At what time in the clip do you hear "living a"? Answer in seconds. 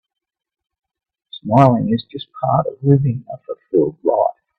2.83-3.37